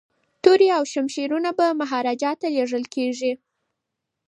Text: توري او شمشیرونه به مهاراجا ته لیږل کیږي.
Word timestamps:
توري 0.43 0.67
او 0.77 0.83
شمشیرونه 0.93 1.49
به 1.57 1.67
مهاراجا 1.79 2.31
ته 2.39 2.47
لیږل 2.55 2.83
کیږي. 2.93 3.31